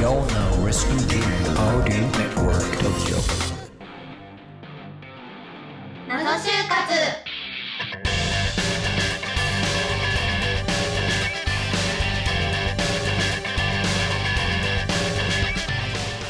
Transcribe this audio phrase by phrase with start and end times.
[0.00, 1.18] You're now listening to
[1.60, 3.20] Audi Network Tokyo.
[6.08, 6.94] 謎就活。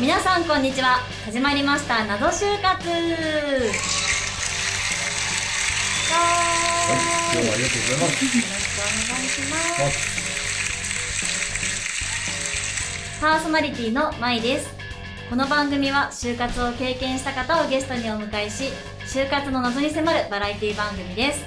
[0.00, 0.98] 皆さんこんにちは。
[1.26, 2.04] 始まりました。
[2.06, 2.88] 謎就活。
[2.88, 2.96] 今
[7.40, 8.24] 日もありがとうございます。
[8.24, 9.56] よろしくお願いしま
[9.90, 10.29] す
[13.20, 14.74] パーソナリティのまいです。
[15.28, 18.70] この番組は就活を経験した方をゲストにお迎えし
[19.04, 21.44] 就活の謎に迫るバラエティ番組です。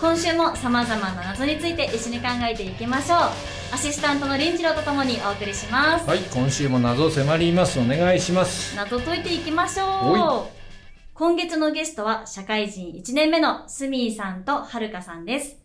[0.00, 3.18] 今週も様々な謎について一緒に考えていきましょう。
[3.72, 6.08] アシスタントの林次郎とともにお送りします。
[6.08, 7.78] はい、今週も謎を迫ります。
[7.78, 8.74] お願いします。
[8.74, 10.62] 謎解いていきましょう。
[11.14, 15.56] 今月のゲストは社会人1年目のスミーさんとはるかさんです。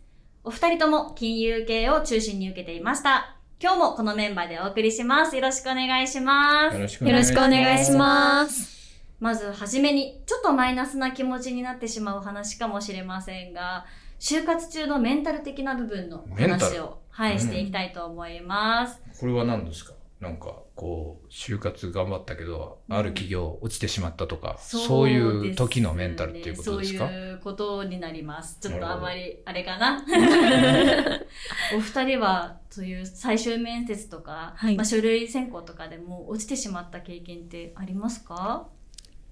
[0.43, 5.35] お二人とも金融系を中心に受けていました今日もこのメンバーでお送りします。
[5.35, 6.75] よろしくお願いします。
[6.75, 7.49] よろしくお願いします。
[7.49, 9.01] 願いします。
[9.19, 13.87] まずはじめにちょっとマイナスな気持ちになってしまう話かもしれませんが
[14.19, 17.39] 就活中のメンタル的な部分の話を、はい、うん。
[17.39, 19.01] していきたいと思います。
[19.19, 19.93] これは何ですか？
[20.19, 27.07] なんか、こう、就活頑張ったけど、ある企業落ちてしまったとか、そういう時のメンタルっていうことですか？
[27.07, 28.57] そういうことになります。
[28.59, 30.03] ちょっとあまり、あれかな。
[31.75, 38.67] お二人は、そういう最終面接とか、はいまあ、書類選考とかでも落ちてしまった経験ってありますか？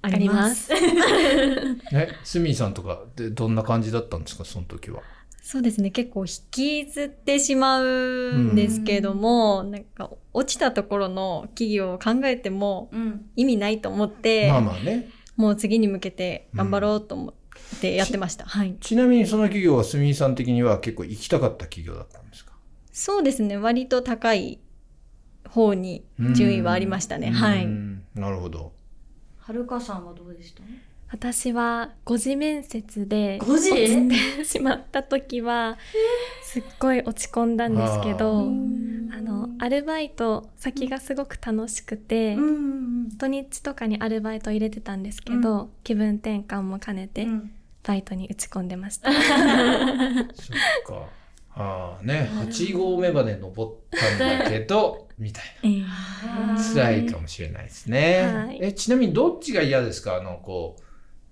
[0.01, 0.71] あります。
[1.91, 5.01] え、スミーさんとかでどんな感じだったんですかその時は？
[5.41, 5.91] そうですね。
[5.91, 13.29] 結構引きずってしまうんですけども、なんか落ちたところの企業を考えてもうん。
[13.35, 15.09] 意味ないと思って、まあまあね。
[15.35, 17.33] もう次に向けて頑張ろうと思っ
[17.81, 18.45] てやってました。
[18.45, 18.75] はい。
[18.79, 22.53] ちなみにその企業はスミーさん的には結構行きたかった企業だったんですか？
[22.91, 23.57] そうですね。
[23.57, 24.59] 割と高い
[25.49, 27.29] 方に順位はありましたね。
[27.31, 27.65] はうい。
[27.65, 28.73] んなるほど。
[29.37, 30.63] はるかさんはどうでした？
[31.11, 35.77] 私は5次面接で5時落ちてしまった時は
[36.43, 38.41] すっごい落ち込んだんですけど、あ
[39.21, 39.24] の
[39.59, 42.35] アルバイト先がすごく楽しくて、
[43.17, 47.51] 土日とかにアルバイト入れてたんですけど、う気分転換も兼ねてうん。
[47.83, 49.11] バイトに打ち込んでました。
[49.13, 49.21] そっ
[50.87, 51.07] か。
[51.57, 56.57] ああね、8合目まで登ったんだけど、 みたいえーな。
[56.73, 58.21] 辛いかもしれないですね。
[58.23, 58.59] はい。
[58.61, 60.17] え、ちなみにどっちが嫌ですか？
[60.17, 60.83] あの、こう、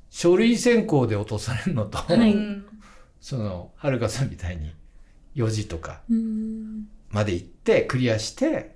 [0.09, 2.33] 書類選考で落とされるのと、はい。
[2.33, 2.65] うん
[3.19, 4.73] その、はるかさんみたいに
[5.35, 6.01] 4時とか。
[6.09, 8.75] うんまで行って、クリアして、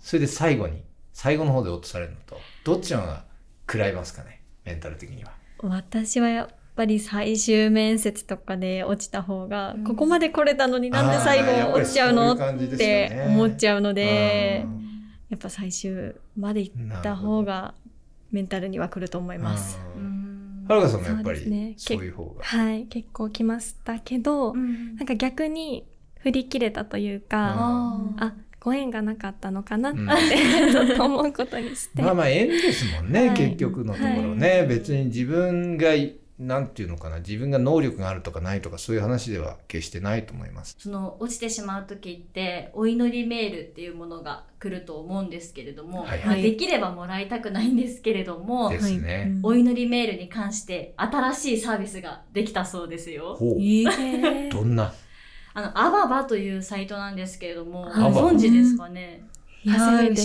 [0.00, 3.24] それで最後に、最後の方で落とされるのと、どっちの方が
[3.66, 5.32] 食らいますかねメンタル的には。
[5.60, 9.84] 私はやっぱり最終面接とかで落ちた方が、うん。
[9.84, 12.36] ここまで来れたのになんで最後落ちちゃうの？
[12.36, 14.82] そういう感じって思っちゃうのでう、ん。
[15.30, 17.74] やっぱ最終まで行った方が
[18.30, 19.78] メンタルには来ると思います。
[20.68, 21.68] はるかさんもやっぱそうですね。
[21.68, 22.44] り、そういう方が。
[22.44, 24.96] はい、結構来ましたけど、うん。
[24.96, 25.86] なんか逆に
[26.20, 27.54] 振り切れたというか、
[28.18, 30.96] あご縁がなかったのかなって、うん。
[30.96, 32.02] と思うことにして。
[32.02, 33.36] まあまあ縁ですもんね、はい。
[33.36, 35.90] 結局のところね、別に自分が
[36.38, 40.76] なんていうのかな自分が能力があるとかないとかそういう話では決してないと思います。
[40.78, 46.18] その落ちてしまう時ってお祈りメールっていうものが来ると思うんですけれども、はい。
[46.26, 53.36] まあ、できればもらいたくないんですけれども、ですね、お祈りメールに関して新しいサービスができたそうですよ。
[53.36, 53.54] ほう。
[53.54, 54.50] えー。
[54.50, 54.92] どんな？
[55.58, 59.22] あの、アババというサイトなんですけれども、ご存知ですかね？
[59.64, 60.22] いや初めて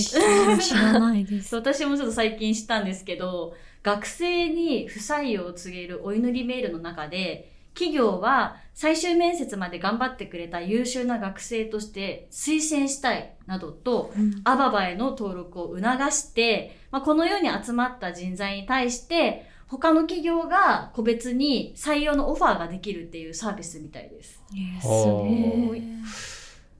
[0.62, 1.56] 知らないです。
[1.56, 24.44] 私もちょっと最近知ったんですけど、学生に不採用を告げるお祈りメールの中で、企業は最終面接まで頑張ってくれた優秀な学生として推薦したいなどと、アババへの登録を促して、まあ、このように集まった人材に対して、他の企業が個別に採用のオファーができるっていうサービスみたいです。
[24.54, 25.24] えーすほ
[25.68, 25.84] ごうい。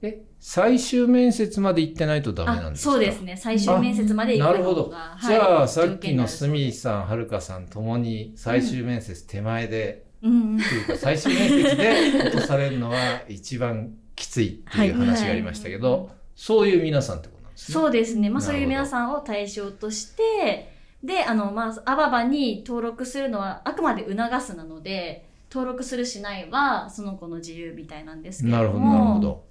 [0.02, 2.92] え最終面接まで行ってないとダメなんあですか？
[2.92, 3.36] そうですね。
[3.36, 5.16] 最終面接まで行くなるほど、のが。
[5.24, 11.94] じゃあ、はいさっきのスミー条件さんはるかさんともに最終面接手前で、うんうんというか最終面接で
[12.26, 18.30] 落とされるのは一番きついっていう話がありましたけど、はいそういう皆さんってことなんですねそうですね。
[18.30, 20.71] まあそういう皆さんを対象として、
[21.02, 28.80] で、あの、まあ、アババに登録するのはあくまで促すなので、登録するしないはその子の自由みたいなんですけれなるほど。
[28.80, 29.20] なるほ。
[29.20, 29.44] ど。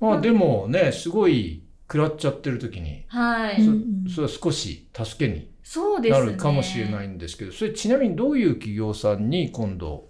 [0.00, 3.60] まあでもね、すごい食らっちゃってる時に、はい。
[3.62, 3.70] うんう
[4.06, 6.26] んそれは少し助けにそうですね。
[6.26, 10.08] なるかもしれないんですけど、それちなみにどういう企業さんに今度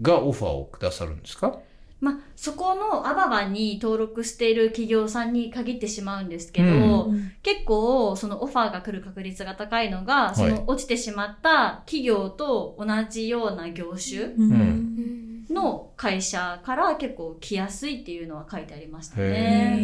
[0.00, 1.58] がオファーをくださるんですか？
[2.04, 7.32] まあ、そこのアババに登録している企業さんに限ってしまうんですけど、うん。
[7.42, 14.52] 結構そのオファーが来る確率が高いのが、いその落ちてしまった企業と同じような業種うん。
[14.52, 15.23] うん
[15.54, 19.78] の会社から結構来やすいっていうのは書いてありましたへね。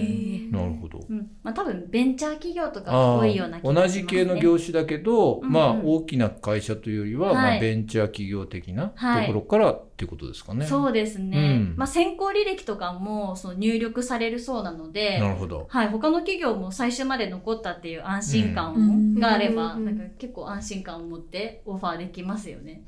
[0.50, 1.00] ーなるほど。
[1.08, 1.30] うん。
[1.42, 4.02] まあ多分ベンチャー企業とか多いようなあ気がします、ね。
[4.02, 10.66] 同じ系の業種だけど、うんまあうん大きな会社というよりは、まあ、はいベンチャー企業的なとはいころからっていうことですかね。
[10.66, 11.38] そうですね。
[11.38, 15.66] うんまあ先行履歴とかもその入力されるそうなので、なるほど。
[15.70, 22.82] はい、他の企業も最終まで残ったっていう安心うん感があれば、うんなんか結構安心感を持ってオファーできますよね。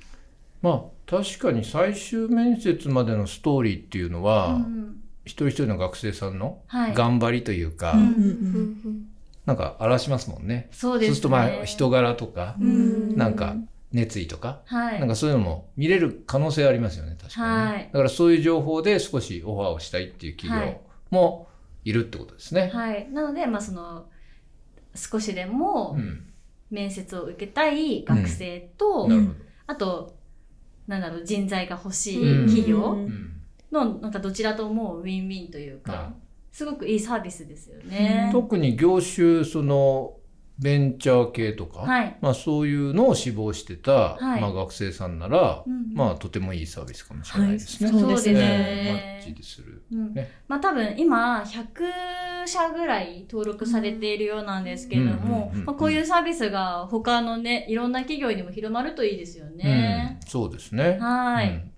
[0.63, 6.95] まあ確かに最終面接までのストーリーっていうのは、うん一人一人の学生さんのはい。
[6.95, 9.07] 頑張りというか、うんうん
[9.47, 10.69] なんか表しますもんね。
[10.73, 11.11] そうですね。
[11.11, 13.55] そうするとまあ人柄とか、うんなんか
[13.93, 15.01] 熱意とか、はい。
[15.01, 20.81] なんかそういうのも見れる可能性ありますよね、確かにね、はいだからそういう情報で少しオファーをしたいっていう企業
[21.11, 21.49] も
[21.85, 22.71] いるってことですね。
[22.73, 23.09] はい。
[23.11, 24.07] なので、まあその、
[24.95, 26.29] 少しでもうん。
[26.71, 29.35] 面接を受けたい学生と、なるほど。
[29.67, 30.17] あと、
[30.87, 32.45] なんだろう、人材が欲しうん。
[32.45, 33.41] い企業うん。
[33.71, 36.13] の、なんかどちらともウィンウィンというかは、
[36.51, 38.29] すごくいいサービスですよね。
[38.33, 40.17] 特に業種、その、
[40.59, 42.17] ベンチャー系とか、はい。
[42.21, 44.41] まあそういうのを志望してた、はい。
[44.41, 45.95] まあ学生さんなら、うんうん。
[45.95, 47.91] まあとてもいいサービスかもしれないですね。
[47.91, 48.01] はい。
[48.01, 48.39] そうですね。
[48.39, 49.83] ええマッチする。
[49.93, 50.15] うん。
[50.15, 50.31] ね。
[50.49, 59.65] まあ多分今100社ぐらい登録されているようなんですけれどもこういうサービスが他のねいろんな企業にも広まるといいですよね。
[59.65, 60.02] うん、
[60.33, 60.97] そうですね。
[60.99, 61.73] はい、うん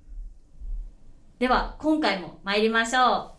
[1.41, 3.33] では今回も参りましょ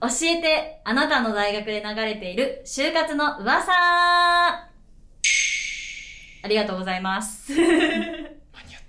[0.00, 4.68] 教えてあなたの大学で流れている就活の噂あ
[6.48, 7.52] りがとうございます。
[7.54, 8.82] 間に合っ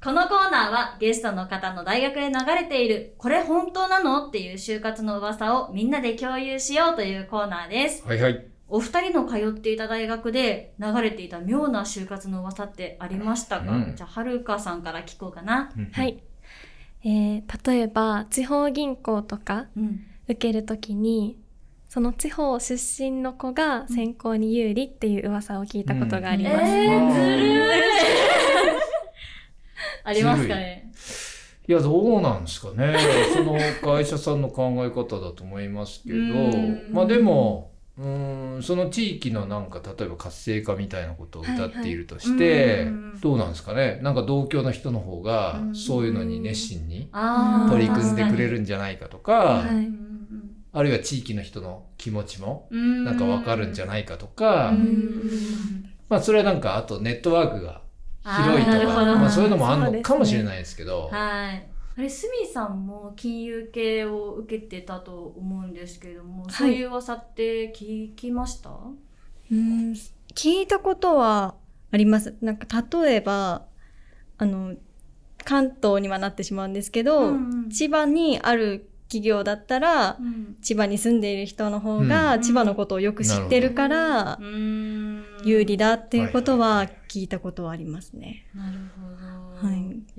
[0.00, 0.02] た？
[0.08, 4.28] このコーナーはゲストの方の大学で流れているこれ本当なの？
[4.28, 8.02] っていう就活の噂をみんなで共有しようというコーナーです。
[8.06, 8.46] はいはい。
[8.68, 15.70] お二人の通っていた大学で流れていた妙な就活の噂ってありましたか、うんじゃあ、はるかさんから聞こうかな。
[15.76, 16.04] うんは。
[16.04, 16.22] い。
[17.04, 20.00] えー、例えば、地方銀行とかうん。
[20.28, 21.38] 受けるときに、
[21.88, 26.64] その地方出身の子が選考に有利っていう噂を聞いたことがありえます。
[26.64, 27.68] ー、ずるい
[30.04, 30.90] ありますかね？
[31.66, 32.94] いや、どうなんですかね。
[33.34, 42.86] その会社さんの考え方だと思いますけど うん、まあでも、うん、その地域のなんか、例えば活性化みたいなことを歌っているとして、はいはい。
[42.86, 43.20] うん。
[43.20, 43.98] どうなんですかね？
[44.02, 45.74] なんか同郷の人の方がう、ん。
[45.74, 47.10] そういうのに熱心に
[47.68, 49.64] 取り組んでくれるんじゃないかとか、
[50.72, 55.24] あるいは地域の人の気持ちも、なんかわかるんじゃないかとか、うん。
[56.08, 57.82] まあそれはなんか、あとネットワークが
[58.22, 61.68] 広いとか、まあそういうのもあるのかもしれないですけど、はい。
[61.98, 68.70] あれ、スミさんも金融系を受けてたと思うんですけれども、いそういう噂って聞きました？
[69.50, 69.94] うん
[70.34, 71.56] 聞いたことは
[71.90, 72.36] あります。
[72.40, 72.66] なんか
[73.02, 73.66] 例えば、
[74.36, 74.76] あの、
[75.44, 80.56] 関東にはなってしまうんですけど、うん千葉にある企業だったら、うん。
[80.62, 88.46] 千葉に住んでいる人の方うんが千葉のことをよく知ってるからう、ん有利だっていうことは聞いたことはありますね。
[88.54, 89.27] なるほど。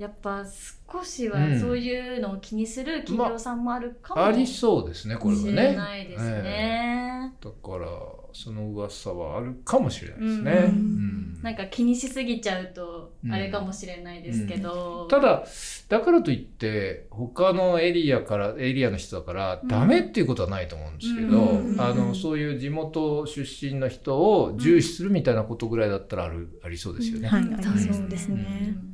[0.00, 0.44] いやっぱ
[0.92, 5.76] 少しはうんそういうのを気にする企業さんもあるかもありそうですね、これはしれね。
[5.76, 7.32] ないですね。
[7.40, 7.86] だから、
[8.32, 10.52] その噂はあるかもしれないですね。
[10.52, 10.60] うんう
[11.06, 15.06] んなんか気にしすぎちゃうとうんあれかもしれないですけど。
[15.08, 15.44] ただ、
[15.88, 27.28] だからといって、他のエリアから、エリアの人だから、うんダメっていうことはないと思うんですけど、うんあの、そういう地元出身の人を重視するみたいなことぐらいだったらある、ありそうですよね。
[27.28, 28.89] はい、そうですね。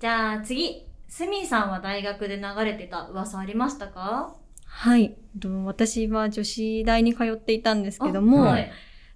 [0.00, 4.34] じゃあ次、スミさんは大学で流れてた噂ありましたか？
[4.64, 5.14] はい。
[5.40, 8.70] と私は女子大に通っていたんですけども、あはい。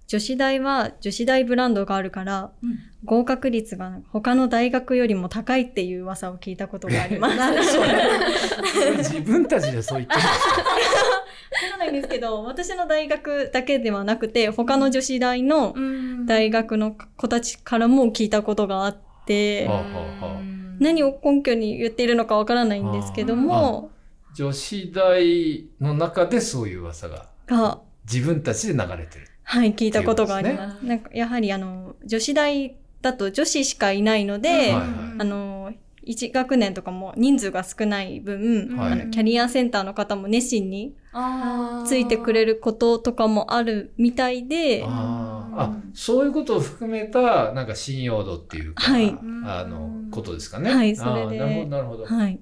[0.07, 2.77] 女子大は女子大ブランドがあるから、うん。
[3.03, 7.35] 合格率が他の大学よりも高いっていう噂を聞いたことがあります。
[8.99, 10.61] 自分たちでそう言ってるんですか？
[10.61, 10.69] わか
[11.71, 16.25] らないんですけど、私の大学だけではなくて、他の女子大のうん。
[16.27, 19.81] 大学の子たちからも聞いたことがあって、はあは
[20.21, 20.34] あはあ
[20.79, 23.91] 何を根拠に言っているのかわからないんですけども、
[24.35, 27.29] 女子大の中でそういう噂が。
[27.47, 27.79] が、
[28.11, 29.27] 自分たちで流れてる。
[29.43, 30.85] はい、聞いたことがあります。
[30.85, 34.81] なんか、やはりあの、女子大だと女子しかいないので、はいはい。
[35.19, 35.73] あの、
[36.05, 38.91] 1学年とかも人数が少ない分、はい。
[38.93, 40.95] あのキャリアセンターの方も熱心に
[41.85, 44.83] ついてくれることとかもあるみたいで、
[45.57, 50.73] あそういうことを含めた、なんか信用度っていうか、はいあの、ことですかね。
[50.73, 52.05] はいそれでなるほど、なるほど。
[52.05, 52.39] はい。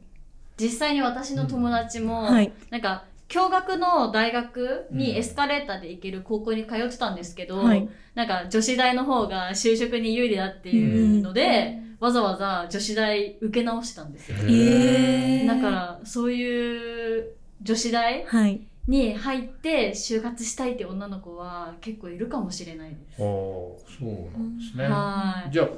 [0.57, 2.51] 実際に私の友達も、はい。
[2.69, 14.37] なんか、共学の大学うんにエスカレーターで行ける高校に通ってたんですけど、はいなんか女子大の方が就職に有利だっていうので、わざわざ女子大受け直したんですよ。
[14.41, 17.31] えーだから、そういう
[17.63, 18.61] 女子大はい。
[18.87, 23.21] に入って就活したいって女の子は結構いるかもしれないです。
[23.21, 24.85] ああそうなんですね。
[24.85, 25.51] はい。
[25.51, 25.69] じゃあ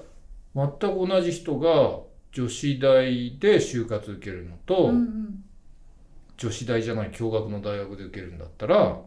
[0.79, 1.99] 全く同じ人が
[2.31, 5.41] 女子大で就活受けるのと、うんうん
[6.37, 8.99] 女子大じゃない共学の大学で受けるんだったら、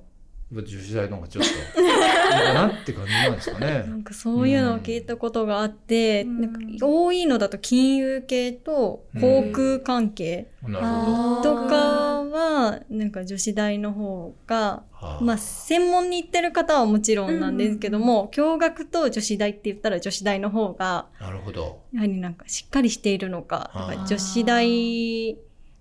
[0.51, 3.79] 女子大の方がちょっといいかなって感じなんですかなね。
[4.01, 11.55] んかそういうのを聞いたことがあって、うんなんか多いのだと金融系と航空関係なるほど。
[11.65, 11.98] とか
[12.39, 21.83] は、なんか女子大の方が、はあまあ専門に行ってる方はもちろんなんですけども、共学と女子大って言ったら女子大の方が、なるほど。
[21.93, 23.71] やはりなんかしっかりしているのか、
[24.09, 25.37] 女子大、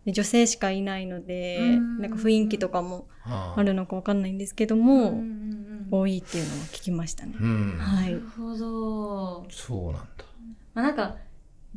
[0.05, 5.47] 女性しかいないので、うんなんか雰囲気とかもはああるのかわかんないんですけどうんも、うんうん
[5.89, 7.33] 多いっていうのは聞きましたね。
[7.39, 7.77] うん。
[7.79, 8.23] はいなる。
[8.37, 9.47] ほど。
[9.49, 10.25] そうなんだ。
[10.73, 11.15] まあ、なんか、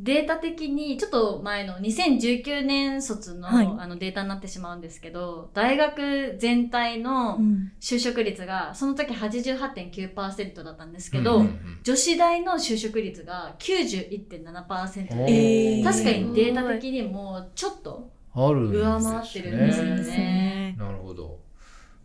[0.02, 20.02] データ的に、ちょっと前の2019年卒の,、はいあのデータになってしまうんですけど、大学全体のうん就職率が、その時88.9%だったんですけど、うんうんうん女子大の就職率が91.7%おで、ー確かにデータ的にもちょっと上回ってるんですよね。
[20.02, 20.76] ね。
[20.78, 21.38] なるほど。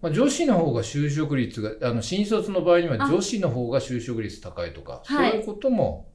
[0.02, 6.08] まあ、女子の方が就職率が、あの、新卒の場合にはあ女子の方が就職率高いとか、そうはいいうことも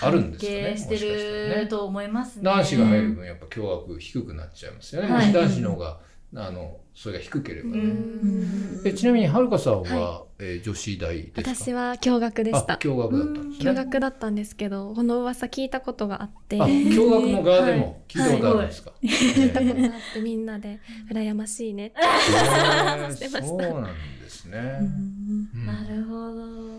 [0.00, 0.62] あるんですかね。
[0.62, 2.42] 関係してると思いますね。
[2.44, 5.08] 男子が入る分やっぱ共学低くなっちゃいますよね。
[5.10, 5.98] はい男子の方が、
[6.34, 7.78] あの、それが低ければうね。
[7.82, 11.54] んえちなみにはるかさんは、はえー女子大ですか？
[11.54, 13.64] 私は共学でしたあ、共学だったんですね。
[13.64, 19.08] 共学だったんですけどこの噂聞いたことがあってあ、聞共学の側でも聞いたことあるんですか、い
[19.50, 20.78] たことあってみんなで
[21.10, 24.58] 羨ましいねってへー してましたそうなんですね。
[24.80, 26.75] うんなるほど。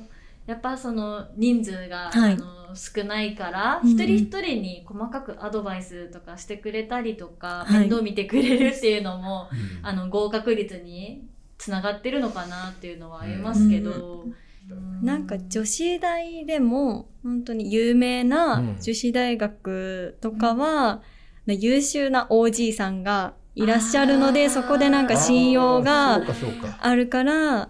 [0.47, 2.33] やっぱその人数が、はい。
[2.33, 7.79] あの少ないから、うん一人一人に細かくアドバイスとかしてくれたりとか、はい。
[7.81, 9.85] 面倒見てくれるっていうのも、うん。
[9.85, 11.27] あの合格率に
[11.57, 18.77] つながってるのかなっていうのはありますけど、うなんか女子大でも本当に有名なうん。
[18.81, 21.01] 女子大学とかは、
[21.45, 26.21] 優秀な OG さんがいらっしゃるのでそこでなんか信用あが。
[26.79, 27.69] あるから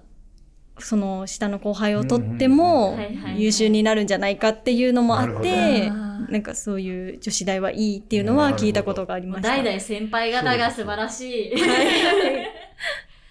[0.79, 2.97] その下の後輩を取っても
[3.35, 9.49] 優秀になるんじゃないかっていうのもあっなてなんかそういう女子大はいいっていうのは聞いたことがありました。
[9.49, 11.53] 代々先輩方が素晴らしい。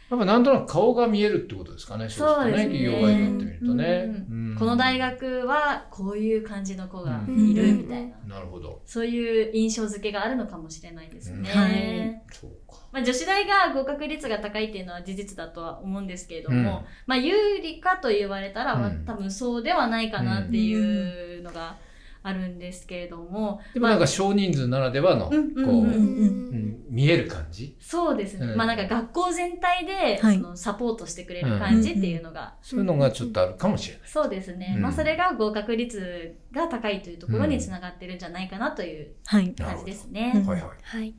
[0.09, 2.09] やっぱなんとなく顔が見えるってことですかね。
[2.09, 2.65] そうですね。
[2.65, 4.57] 企業外になってみるとね。
[4.57, 8.37] この大学はこういう感じの子がうんいるみたいな。
[8.37, 8.83] なるほど。
[8.87, 11.51] そういう印象付けがあるのかもしれないですね。
[11.53, 12.77] うんはいそうか。
[12.93, 16.65] まあ、女子大が合格率が高いっていうのは事実だとは思うんですけれども、うん
[17.07, 21.77] まあ有利かと言われたら、多分そうではないかなっていうのが
[22.27, 25.87] あるんですけれども、でもなんか少人数ならではの、こう、
[26.91, 27.77] 見える感じ？
[27.81, 28.47] そうですね。
[28.47, 34.09] うんまあなんか学校全体で、はいそのサポートしてくれる感じっていうのが、そういうのがちょっとあるかもしれない。
[34.09, 34.75] そうですね。
[34.77, 39.55] うんまあそれが合格率が高いというところにつながってるんじゃないかなというはい。
[39.55, 40.33] 感じですね。
[40.35, 40.71] うんはいはい。
[40.83, 41.15] はい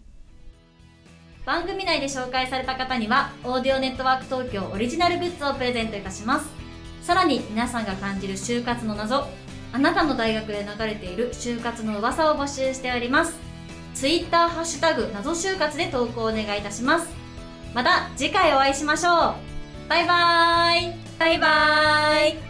[1.45, 6.49] 番組内で紹介された方にはオーディオネットワーク東京オリジナルグッズをプレゼントいたします
[7.01, 9.23] さらに皆さんが感じる就活の謎
[9.73, 13.35] あなたの大学で流れている就活の噂を募集しております。
[13.93, 17.07] ツイッターハッシュタグ謎就活で投稿お願いいたします。
[17.73, 19.89] また次回お会いしましょう。
[19.89, 20.93] バイバーイ。
[21.19, 22.46] バイバーイ。